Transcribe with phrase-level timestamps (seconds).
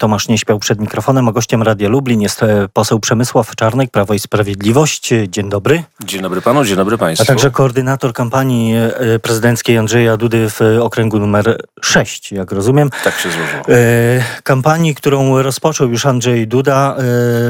[0.00, 4.14] Tomasz nie śpiał przed mikrofonem, a gościem Radia Lublin jest e, poseł Przemysław Czarnek, Prawo
[4.14, 5.10] i Sprawiedliwość.
[5.28, 5.82] Dzień dobry.
[6.04, 7.22] Dzień dobry panu, dzień dobry państwu.
[7.22, 12.90] A także koordynator kampanii e, prezydenckiej Andrzeja Dudy w okręgu numer 6, jak rozumiem.
[13.04, 13.62] Tak się złożyło.
[13.68, 16.96] E, kampanii, którą rozpoczął już Andrzej Duda,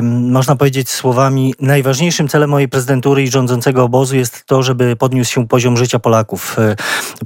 [0.03, 5.49] można powiedzieć słowami, najważniejszym celem mojej prezydentury i rządzącego obozu jest to, żeby podniósł się
[5.49, 6.57] poziom życia Polaków.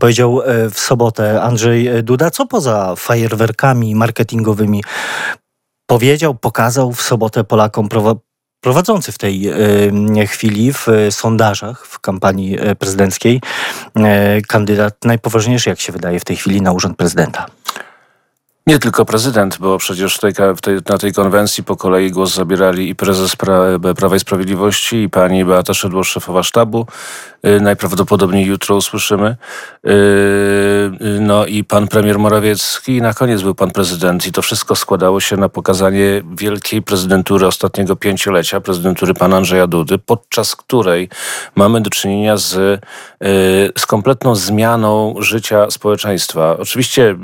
[0.01, 4.83] Powiedział w sobotę Andrzej Duda, co poza fajerwerkami marketingowymi
[5.87, 7.89] powiedział, pokazał w sobotę Polakom
[8.61, 13.41] prowadzący w tej e, chwili w sondażach w kampanii e, prezydenckiej
[13.97, 17.47] e, kandydat najpoważniejszy, jak się wydaje, w tej chwili na urząd prezydenta.
[18.71, 22.95] Nie tylko prezydent, bo przecież tej, tej, na tej konwencji po kolei głos zabierali i
[22.95, 23.61] prezes pra,
[23.97, 26.87] Prawa i Sprawiedliwości, i pani Beata Szydło, szefowa sztabu.
[27.43, 29.37] Yy, najprawdopodobniej jutro usłyszymy.
[29.85, 29.93] Yy,
[31.21, 34.27] no i pan premier Morawiecki i na koniec był pan prezydent.
[34.27, 39.99] I to wszystko składało się na pokazanie wielkiej prezydentury ostatniego pięciolecia, prezydentury pana Andrzeja Dudy,
[39.99, 41.09] podczas której
[41.55, 42.81] mamy do czynienia z,
[43.79, 46.57] z kompletną zmianą życia społeczeństwa.
[46.59, 47.17] Oczywiście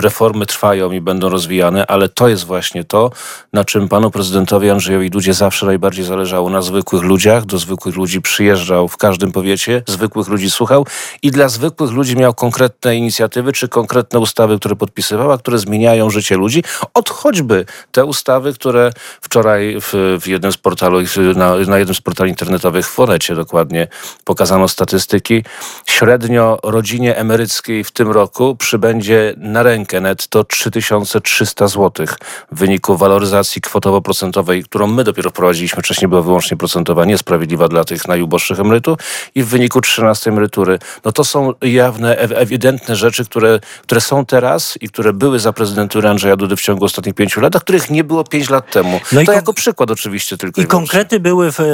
[0.00, 3.10] reformy trwają, i będą rozwijane, ale to jest właśnie to,
[3.52, 6.50] na czym panu prezydentowi Andrzejowi Dudzie zawsze najbardziej zależało.
[6.50, 10.86] Na zwykłych ludziach, do zwykłych ludzi przyjeżdżał w każdym powiecie, zwykłych ludzi słuchał
[11.22, 16.10] i dla zwykłych ludzi miał konkretne inicjatywy czy konkretne ustawy, które podpisywał, a które zmieniają
[16.10, 16.62] życie ludzi.
[16.94, 20.98] Od choćby te ustawy, które wczoraj w, w jednym z portalu,
[21.36, 23.88] na, na jednym z portali internetowych w Forecie dokładnie
[24.24, 25.44] pokazano statystyki.
[25.86, 32.06] Średnio rodzinie emeryckiej w tym roku przybędzie na rękę netto 3000 3300 zł
[32.52, 35.82] w wyniku waloryzacji kwotowo-procentowej, którą my dopiero wprowadziliśmy.
[35.82, 38.98] Wcześniej była wyłącznie procentowa, niesprawiedliwa dla tych najuboższych emerytów
[39.34, 40.78] i w wyniku 13 emerytury.
[41.04, 46.08] No to są jawne, ewidentne rzeczy, które, które są teraz i które były za prezydentury
[46.08, 49.00] Andrzeja Dudy w ciągu ostatnich pięciu lat, a których nie było pięć lat temu.
[49.12, 50.60] No to jako przykład oczywiście tylko.
[50.60, 51.64] I, i konkrety były w e,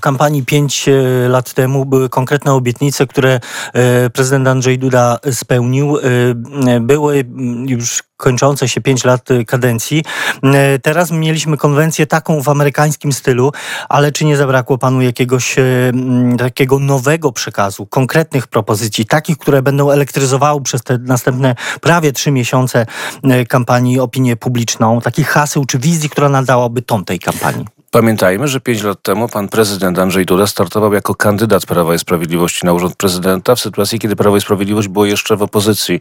[0.00, 0.92] kampanii pięć e,
[1.28, 3.40] lat temu, były konkretne obietnice, które
[3.72, 5.98] e, prezydent Andrzej Duda spełnił.
[6.80, 7.24] Były
[7.66, 10.04] już kończące się 5 lat y, kadencji.
[10.74, 13.52] Y, teraz mieliśmy konwencję taką w amerykańskim stylu,
[13.88, 15.92] ale czy nie zabrakło panu jakiegoś y,
[16.38, 22.86] takiego nowego przekazu, konkretnych propozycji, takich, które będą elektryzowały przez te następne prawie trzy miesiące
[23.48, 27.75] kampanii opinię publiczną, takich haseł czy wizji, która nadałaby ton tej kampanii?
[27.90, 32.66] Pamiętajmy, że pięć lat temu pan prezydent Andrzej Duda startował jako kandydat Prawa i Sprawiedliwości
[32.66, 36.00] na urząd prezydenta w sytuacji, kiedy Prawo i Sprawiedliwość było jeszcze w opozycji.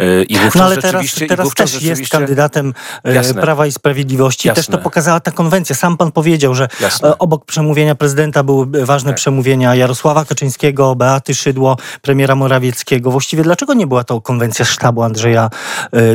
[0.00, 2.02] Y, I wówczas no ale teraz, teraz też rzeczywiście...
[2.02, 2.74] jest kandydatem
[3.08, 3.42] y, Jasne.
[3.42, 4.48] Prawa i Sprawiedliwości.
[4.48, 4.62] Jasne.
[4.62, 5.76] Też to pokazała ta konwencja.
[5.76, 7.10] Sam pan powiedział, że Jasne.
[7.10, 9.16] Y, obok przemówienia prezydenta były ważne tak.
[9.16, 13.10] przemówienia Jarosława Kaczyńskiego, Beaty Szydło, premiera Morawieckiego.
[13.10, 15.50] Właściwie dlaczego nie była to konwencja sztabu Andrzeja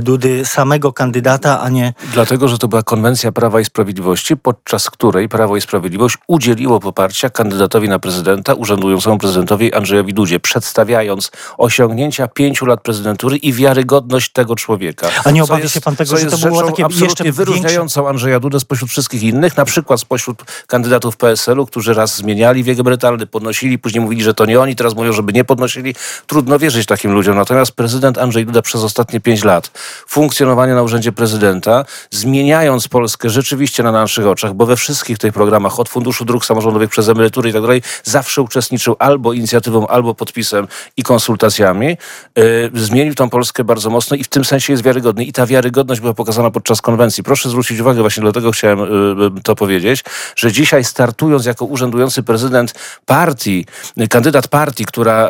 [0.01, 1.93] Dudy, samego kandydata, a nie...
[2.13, 6.79] Dlatego, że to była konwencja Prawa i Sprawiedliwości, podczas której której Prawo i Sprawiedliwość udzieliło
[6.79, 14.31] poparcia kandydatowi na prezydenta, urzędującemu prezydentowi Andrzejowi Dudzie, przedstawiając osiągnięcia pięciu lat prezydentury i wiarygodność
[14.31, 15.07] tego człowieka.
[15.25, 18.07] A nie obawia się pan tego, że to było takie absolutnie wyróżniającą.
[18.07, 23.27] Andrzeja Dudę spośród wszystkich innych, na przykład spośród kandydatów PSL-u, którzy raz zmieniali wiek emerytalny,
[23.27, 25.95] podnosili, później mówili, że to nie oni, teraz mówią, żeby nie podnosili.
[26.27, 27.35] Trudno wierzyć takim ludziom.
[27.35, 29.71] Natomiast prezydent Andrzej Duda przez ostatnie pięć lat
[30.07, 35.33] funkcjonowania na urzędzie prezydenta, zmieniając Polskę rzeczywiście na naszych oczach, bo we wszystkich wszystkich tych
[35.33, 40.15] programach, od Funduszu Dróg Samorządowych przez emerytury i tak dalej, zawsze uczestniczył albo inicjatywą, albo
[40.15, 40.67] podpisem
[40.97, 41.87] i konsultacjami.
[42.35, 45.23] Yy, zmienił tą Polskę bardzo mocno i w tym sensie jest wiarygodny.
[45.23, 47.23] I ta wiarygodność była pokazana podczas konwencji.
[47.23, 50.03] Proszę zwrócić uwagę, właśnie dlatego chciałem yy, to powiedzieć,
[50.35, 52.73] że dzisiaj startując jako urzędujący prezydent
[53.05, 53.65] partii,
[54.09, 55.29] kandydat partii, która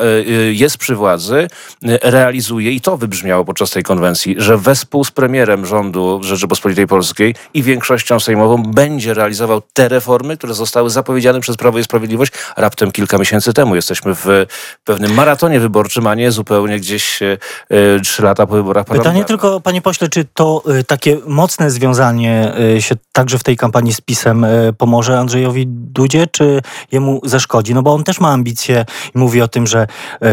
[0.52, 1.48] jest przy władzy,
[2.02, 7.64] realizuje, i to wybrzmiało podczas tej konwencji, że wespół z premierem rządu Rzeczypospolitej Polskiej i
[7.64, 13.18] większością sejmową będzie realizował te reformy, które zostały zapowiedziane przez Prawo i Sprawiedliwość raptem kilka
[13.18, 13.76] miesięcy temu.
[13.76, 14.28] Jesteśmy w
[14.84, 17.38] pewnym maratonie wyborczym, a nie zupełnie gdzieś e,
[17.70, 22.54] e, trzy lata po wyborach Pytanie tylko, panie pośle, czy to e, takie mocne związanie
[22.80, 24.46] się także w tej kampanii z PiSem
[24.78, 27.74] pomoże Andrzejowi Dudzie, czy jemu zaszkodzi?
[27.74, 28.86] No bo on też ma ambicje
[29.16, 29.88] i mówi o tym, że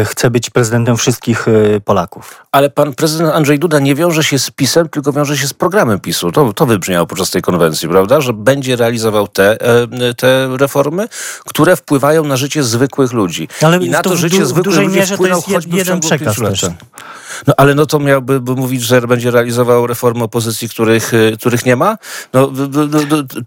[0.05, 1.45] chce być prezydentem wszystkich
[1.85, 2.45] Polaków.
[2.51, 5.99] Ale pan prezydent Andrzej Duda nie wiąże się z PiSem, tylko wiąże się z programem
[5.99, 6.31] PiSu.
[6.31, 8.21] To, to wybrzmiało podczas tej konwencji, prawda?
[8.21, 9.57] Że będzie realizował realizował te,
[10.17, 11.07] te reformy,
[11.45, 13.47] które wpływają na życie zwykłych ludzi.
[13.61, 15.77] Ale I na to, to w życie du- w zwykłych ludzi mierze wpłynął choćby w
[15.77, 16.35] jeden ciągu przekaz.
[17.47, 21.65] No ale no to miałby by mówić, że będzie realizował reformy opozycji, których, y, których
[21.65, 21.97] nie ma?
[22.33, 22.51] No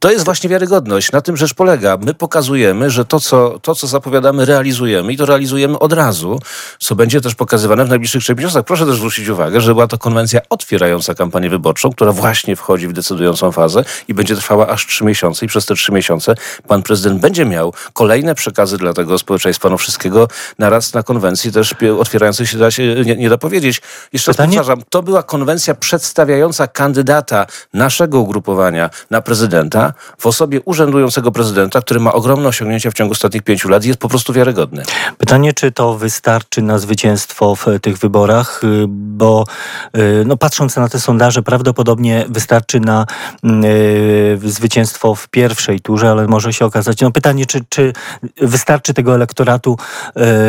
[0.01, 1.13] to jest właśnie wiarygodność.
[1.13, 1.97] Na tym rzecz polega.
[1.97, 6.41] My pokazujemy, że to co, to, co zapowiadamy, realizujemy i to realizujemy od razu,
[6.79, 8.65] co będzie też pokazywane w najbliższych trzech miesiącach.
[8.65, 12.93] Proszę też zwrócić uwagę, że była to konwencja otwierająca kampanię wyborczą, która właśnie wchodzi w
[12.93, 16.35] decydującą fazę i będzie trwała aż trzy miesiące i przez te trzy miesiące
[16.69, 19.69] pan prezydent będzie miał kolejne przekazy dla tego społeczeństwa.
[19.69, 20.29] No wszystkiego
[20.59, 23.80] naraz na konwencji też otwierającej się da się nie, nie da powiedzieć.
[24.13, 24.57] Jeszcze Pytanie?
[24.57, 32.01] powtarzam, to była konwencja przedstawiająca kandydata naszego ugrupowania na prezydenta w osobie urzędującego prezydenta, który
[32.01, 34.83] ma ogromne osiągnięcia w ciągu ostatnich pięciu lat i jest po prostu wiarygodny.
[35.19, 39.45] Pytanie, czy to wystarczy na zwycięstwo w tych wyborach, y, bo
[39.97, 43.07] y, no, patrząc na te sondaże, prawdopodobnie wystarczy na
[44.45, 47.01] y, zwycięstwo w pierwszej turze, ale może się okazać.
[47.01, 47.93] No, pytanie, czy, czy
[48.41, 49.77] wystarczy tego elektoratu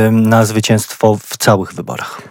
[0.07, 2.21] y, na zwycięstwo w całych wyborach?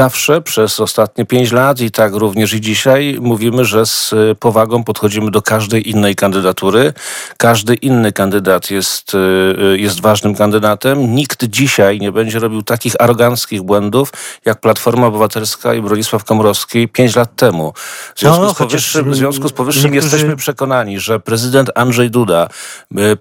[0.00, 4.84] Zawsze przez ostatnie pięć lat i tak również i dzisiaj mówimy, że z y, powagą
[4.84, 6.92] podchodzimy do każdej innej kandydatury.
[7.36, 9.18] Każdy inny kandydat jest, y,
[9.74, 11.14] y, jest ważnym kandydatem.
[11.14, 14.12] Nikt dzisiaj nie będzie robił takich aroganckich błędów,
[14.44, 17.72] jak Platforma Obywatelska i Bronisław Komorowski pięć lat temu.
[18.14, 22.10] W związku, No, z, powyższym, w związku z powyższym niektórzy- jesteśmy przekonani, że prezydent Andrzej
[22.10, 22.48] Duda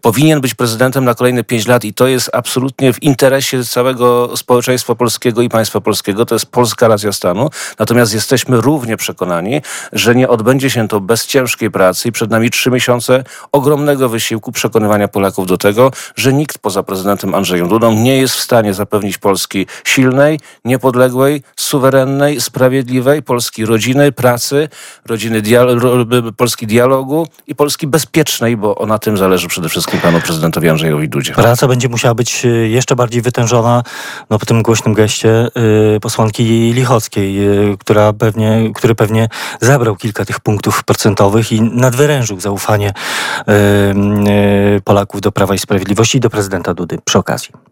[0.01, 4.95] powinien być prezydentem na kolejne pięć lat i to jest absolutnie w interesie całego społeczeństwa
[4.95, 6.25] polskiego i państwa polskiego.
[6.25, 7.49] To jest polska racja stanu.
[7.79, 9.61] Natomiast jesteśmy równie przekonani,
[9.93, 14.51] że nie odbędzie się to bez ciężkiej pracy i przed nami trzy miesiące ogromnego wysiłku
[14.51, 19.17] przekonywania Polaków do tego, że nikt poza prezydentem Andrzejem Dudą nie jest w stanie zapewnić
[19.17, 24.69] Polski silnej, niepodległej, suwerennej, sprawiedliwej, Polski rodziny, pracy,
[25.05, 30.21] rodziny dial- ro- Polski dialogu i Polski bezpiecznej, bo na tym zależy przede wszystkim panu
[30.21, 31.33] prezydentowi Andrzejowi Dudzie.
[31.33, 33.83] Praca będzie musiała być y, jeszcze bardziej wytężona
[34.29, 35.47] no, po tym głośnym geście
[35.95, 39.29] y, posłanki Lichockiej, y, która pewnie, który pewnie
[39.61, 46.21] zabrał kilka tych punktów procentowych i nadwyrężył zaufanie y, Polaków do Prawa i Sprawiedliwości i
[46.21, 47.68] do prezydenta Dudy przy okazji.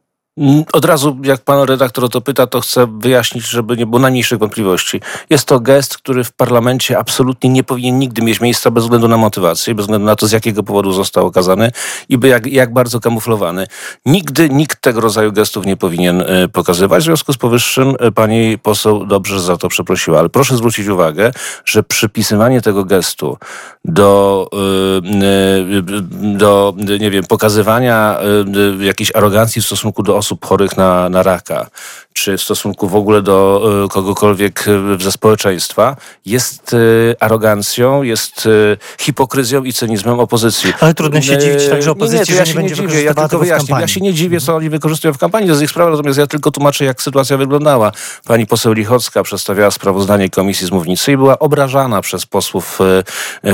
[0.74, 4.40] Od razu, jak pan redaktor o to pyta, to chcę wyjaśnić, żeby nie było najmniejszych
[4.40, 5.02] wątpliwości.
[5.30, 9.18] Jest to gest, który w parlamencie absolutnie nie powinien nigdy mieć miejsca bez względu na
[9.18, 11.72] motywację, bez względu na to, z jakiego powodu został okazany
[12.10, 13.68] i by jak, jak bardzo kamuflowany.
[14.06, 17.04] Nigdy nikt tego rodzaju gestów nie powinien e, pokazywać.
[17.04, 20.20] W związku z powyższym e, pani poseł dobrze za to przeprosiła.
[20.20, 21.32] Ale proszę zwrócić uwagę,
[21.66, 23.38] że przypisywanie tego gestu
[23.86, 25.82] do, e,
[26.38, 28.18] do nie wiem, pokazywania
[28.80, 31.70] jakiejś arogancji w stosunku do osób chorych na, na raka,
[32.18, 35.96] czy w stosunku w ogóle do e, kogokolwiek e, ze społeczeństwa,
[36.26, 36.78] jest e,
[37.24, 38.48] arogancją, jest
[39.00, 40.74] hipokryzją i cynizmem opozycji.
[40.80, 43.14] Ale trudno się dziwić także opozycji, nie, że ja nie się nie będzie dziwię, ja
[43.14, 43.76] tylko wyjaśnię.
[43.80, 46.28] Ja się nie dziwię, co oni wykorzystują w kampanii, to jest ich sprawa, natomiast ja
[46.28, 47.92] tylko tłumaczę, jak sytuacja wyglądała.
[48.26, 52.80] Pani poseł Lichocka przedstawiała sprawozdanie komisji z mównicy i była obrażana przez posłów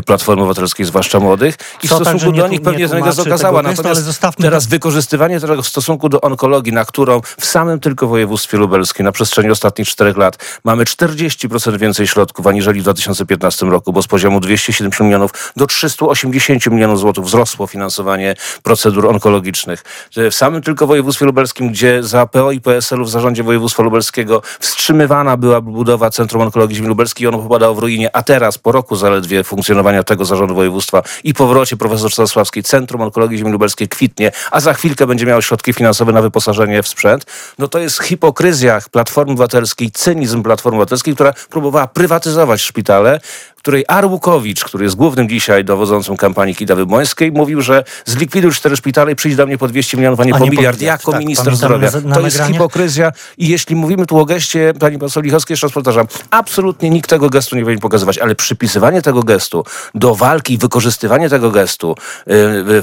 [0.05, 1.55] Platformy Obywatelskiej, zwłaszcza młodych.
[1.83, 3.13] I Co w stosunku nie do nich nie pewnie okazała.
[3.13, 8.07] tego gestu, Natomiast teraz wykorzystywanie tego w stosunku do onkologii, na którą w samym tylko
[8.07, 13.93] województwie lubelskim na przestrzeni ostatnich czterech lat mamy 40% więcej środków aniżeli w 2015 roku,
[13.93, 19.83] bo z poziomu 270 milionów do 380 milionów złotych wzrosło finansowanie procedur onkologicznych.
[20.15, 25.37] W samym tylko województwie lubelskim, gdzie za PO i PSL-u w zarządzie województwa lubelskiego wstrzymywana
[25.37, 29.43] była budowa Centrum Onkologii Ziemi Lubelskiej ono popadało w ruinie, a teraz po roku zaledwie
[29.43, 34.73] funkcjonowania tego zarządu województwa i powrocie profesor Czesławskiej Centrum Onkologii Ziemi Lubelskiej kwitnie, a za
[34.73, 36.42] chwilkę będzie miało środki finansowe na wyposażenie
[36.83, 37.25] w sprzęt,
[37.59, 43.19] no to jest hipokryzja Platformy Obywatelskiej, cynizm Platformy Obywatelskiej, która próbowała prywatyzować szpitale,
[43.63, 49.11] której Arłukowicz, który jest głównym dzisiaj dowodzącym kampanii Kidawy Błońskiej, mówił, że zlikwiduj cztery szpitale
[49.11, 51.01] i przyjdź do mnie po 200 milionów, a nie A po nie miliard, miliard.
[51.01, 51.91] jako Tak, minister zdrowia.
[51.91, 55.67] na- na to jest hipokryzja i jeśli mówimy tu o geście, pani poseł Lichowskiej, jeszcze
[55.67, 59.65] raz powtarzam, absolutnie nikt tego gestu nie powinien pokazywać, ale przypisywanie tego gestu
[59.95, 61.95] do walki i wykorzystywanie tego gestu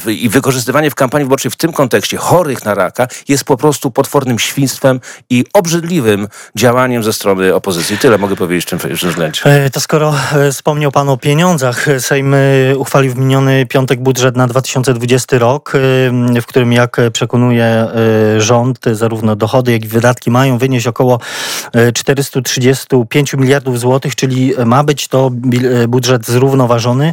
[0.07, 3.91] yy, i wykorzystywanie w kampanii wyborczej w tym kontekście chorych na raka jest po prostu
[3.91, 7.99] potwornym świństwem i obrzydliwym działaniem ze strony opozycji.
[7.99, 9.41] Tyle mogę powiedzieć w tym, w tym względzie.
[9.45, 12.39] E, To skoro e, wspomniał Pan o pieniądzach, Sejm e,
[12.77, 18.79] uchwalił w miniony piątek budżet na 2020 rok, e, w którym, jak przekonuje e, rząd,
[18.93, 21.21] zarówno dochody, jak i wydatki mają wynieść około
[21.73, 25.31] e, 435 miliardów złotych, czyli ma być to
[25.89, 27.13] budżet zrównoważony.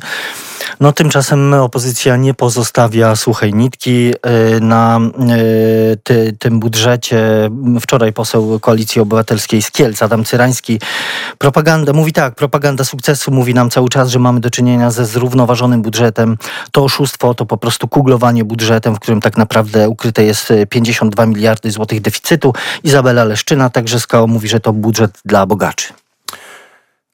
[0.80, 4.14] No tymczasem opozycja nie pozostawia suchej nitki
[4.58, 7.50] y, na y, ty, tym budżecie.
[7.82, 10.80] Wczoraj poseł Koalicji Obywatelskiej z Kielc, Adam Cyrański,
[11.38, 15.82] propaganda, mówi tak, propaganda sukcesu mówi nam cały czas, że mamy do czynienia ze zrównoważonym
[15.82, 16.38] budżetem.
[16.72, 21.72] To oszustwo, to po prostu kuglowanie budżetem, w którym tak naprawdę ukryte jest 52 miliardy
[21.72, 22.54] złotych deficytu.
[22.84, 26.07] Izabela Leszczyna także z KO mówi, że to budżet dla bogaczy.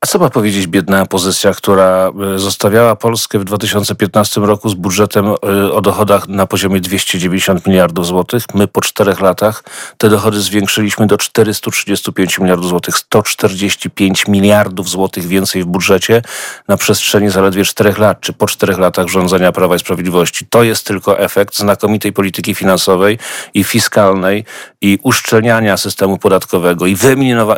[0.03, 5.27] A co ma powiedzieć biedna opozycja, która e, zostawiała Polskę w 2015 roku z budżetem
[5.27, 5.33] e,
[5.71, 8.43] o dochodach na poziomie 290 miliardów złotych?
[8.53, 9.63] My po czterech latach
[9.97, 12.97] te dochody zwiększyliśmy do 435 miliardów złotych.
[12.97, 16.21] 145 miliardów złotych więcej w budżecie
[16.67, 20.45] na przestrzeni zaledwie czterech lat, czy po czterech latach rządzenia Prawa i Sprawiedliwości.
[20.49, 23.19] To jest tylko efekt znakomitej polityki finansowej
[23.53, 24.45] i fiskalnej
[24.81, 26.95] i uszczelniania systemu podatkowego i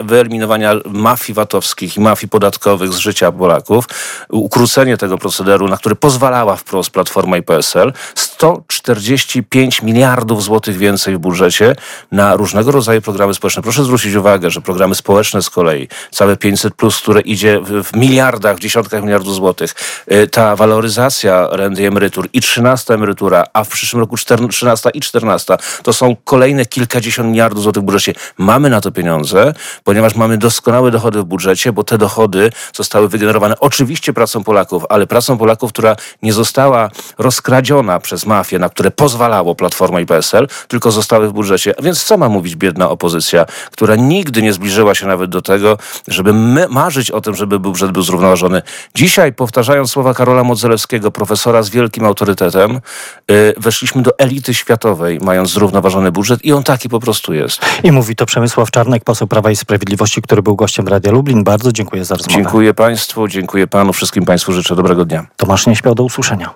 [0.04, 3.86] wyeliminowania mafii VAT-owskich i mafii podatkowych z życia Polaków,
[4.30, 11.18] ukrócenie tego procederu, na który pozwalała wprost Platforma i PSL, 145 miliardów złotych więcej w
[11.18, 11.76] budżecie
[12.12, 13.64] na różnego rodzaju programy społeczne.
[13.64, 18.58] Proszę zwrócić uwagę, że programy społeczne z kolei, całe 500, plus, które idzie w miliardach,
[18.58, 19.76] w dziesiątkach miliardów złotych,
[20.12, 24.16] y, ta waloryzacja renty i emerytur i 13 emerytura, a w przyszłym roku
[24.50, 28.14] 13 i 14, to są kolejne kilkadziesiąt miliardów złotych w budżecie.
[28.38, 33.10] Mamy na to pieniądze, ponieważ mamy doskonałe dochody w budżecie, bo te dochody dochody zostały
[33.10, 38.92] wygenerowane oczywiście pracą Polaków, ale pracą Polaków, która nie została rozkradziona przez mafię, na które
[38.92, 41.74] pozwalało Platforma i PSL, tylko zostały w budżecie.
[41.82, 45.78] Więc co ma mówić biedna opozycja, która nigdy nie zbliżyła się nawet do tego,
[46.08, 46.34] żeby
[46.70, 48.62] marzyć o tym, żeby budżet był zrównoważony.
[48.96, 52.82] Dzisiaj, powtarzając słowa Karola Modzelewskiego, profesora z wielkim autorytetem,
[53.30, 57.62] yy, weszliśmy do elity światowej, mając zrównoważony budżet i on taki po prostu jest.
[57.84, 61.44] I mówi to Przemysław Czarnek, poseł Prawa i Sprawiedliwości, który był gościem Radia Lublin.
[61.44, 62.36] Bardzo dziękuję za rozmowę.
[62.36, 65.28] Dziękuję Państwu, dziękuję Panu, wszystkim Państwu życzę dobrego dnia.
[65.38, 66.54] Tomasz Nieśmiał, do usłyszenia.